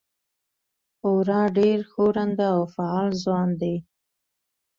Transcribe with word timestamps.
خورا 0.97 1.41
ډېر 1.57 1.77
ښورنده 1.91 2.45
او 2.55 2.61
فعال 2.75 3.09
ځوان 3.23 3.49
دی. 3.61 3.75